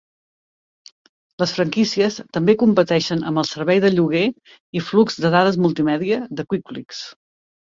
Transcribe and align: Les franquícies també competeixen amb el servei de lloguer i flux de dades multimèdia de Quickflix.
Les 1.43 1.51
franquícies 1.57 2.17
també 2.37 2.55
competeixen 2.61 3.21
amb 3.33 3.43
el 3.43 3.47
servei 3.51 3.83
de 3.85 3.93
lloguer 3.99 4.25
i 4.81 4.85
flux 4.87 5.21
de 5.27 5.33
dades 5.37 5.61
multimèdia 5.69 6.21
de 6.41 6.49
Quickflix. 6.51 7.05